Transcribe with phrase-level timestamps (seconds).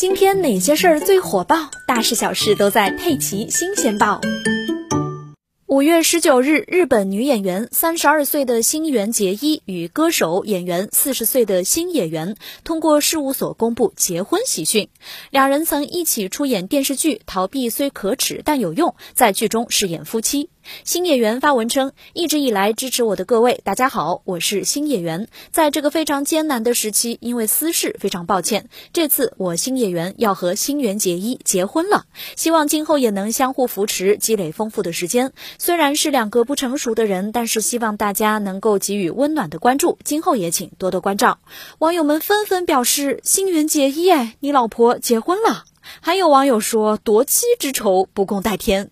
[0.00, 1.70] 今天哪些事儿最火爆？
[1.86, 4.18] 大事小事都在《佩奇新鲜报》。
[5.66, 14.88] 五月十九日，日本女演员三十二岁的新垣结衣与歌手演员四十岁的新野原通过事务所公布结婚喜讯。
[15.30, 20.48] 两人曾一起出演电视剧《逃避虽可耻但有用》，在剧中饰演夫妻。
[20.84, 25.28] 新演员发文称：“一直以来支持我的各位，大家好，我是新演员。
[25.50, 28.68] 在这个非常艰难的时期，因为私事非常抱歉。
[28.92, 32.04] 这次我新演员要和新垣结衣结婚了，
[32.36, 35.32] 希望今后也能相互扶持，积累丰富的时间。
[35.58, 41.38] 虽然是两个不成熟的人，但是希望大家能够给予温暖的关注，今后也请多多关照。”
[41.78, 45.64] 网友们纷纷表示：“新垣结衣，哎，你老婆结婚了。”
[46.00, 48.90] 还有网友说：“夺妻之仇不共戴天。”